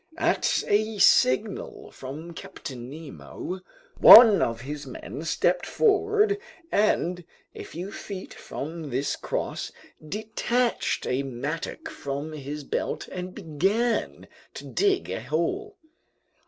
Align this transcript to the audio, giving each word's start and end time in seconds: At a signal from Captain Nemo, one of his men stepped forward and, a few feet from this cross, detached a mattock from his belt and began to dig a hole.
At 0.17 0.63
a 0.65 0.97
signal 0.97 1.91
from 1.91 2.33
Captain 2.33 2.89
Nemo, 2.89 3.59
one 3.99 4.41
of 4.41 4.61
his 4.61 4.87
men 4.87 5.21
stepped 5.25 5.67
forward 5.67 6.39
and, 6.71 7.23
a 7.53 7.63
few 7.63 7.91
feet 7.91 8.33
from 8.33 8.89
this 8.89 9.15
cross, 9.15 9.71
detached 10.03 11.05
a 11.05 11.21
mattock 11.21 11.87
from 11.87 12.31
his 12.33 12.63
belt 12.63 13.07
and 13.09 13.35
began 13.35 14.27
to 14.55 14.65
dig 14.65 15.07
a 15.11 15.21
hole. 15.21 15.77